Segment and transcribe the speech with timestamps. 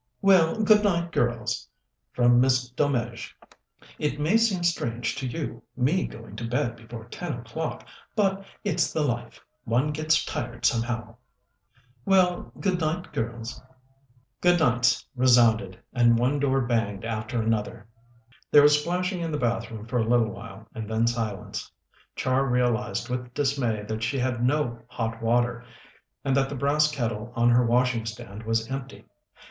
[0.19, 1.67] "Well, good night, girls,"
[2.11, 3.35] from Miss Delmege.
[3.99, 7.85] "It may seem strange to you, me going to bed before ten o'clock,
[8.15, 9.39] but it's the life.
[9.63, 11.17] One gets tired, somehow."
[12.07, 12.79] "Good
[14.43, 17.87] nights" resounded, and one door banged after another.
[18.49, 21.71] There was splashing in the bathroom for a little while, and then silence.
[22.15, 25.63] Char realized with dismay that she had no hot water,
[26.25, 29.05] and that the brass kettle on her washing stand was empty.